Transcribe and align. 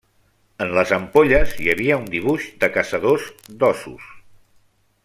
En 0.63 0.71
les 0.77 0.93
ampolles 0.95 1.53
hi 1.65 1.69
havia 1.75 1.99
un 2.05 2.09
dibuix 2.15 2.49
de 2.65 2.71
caçadors 2.79 3.31
d'óssos. 3.61 4.11